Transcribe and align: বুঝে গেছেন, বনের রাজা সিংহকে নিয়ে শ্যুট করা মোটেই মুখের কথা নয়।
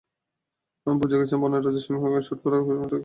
বুঝে 0.87 1.19
গেছেন, 1.21 1.37
বনের 1.41 1.61
রাজা 1.65 1.81
সিংহকে 1.85 2.07
নিয়ে 2.07 2.25
শ্যুট 2.25 2.39
করা 2.43 2.55
মোটেই 2.57 2.69
মুখের 2.71 2.79
কথা 2.81 2.95
নয়। 2.95 2.99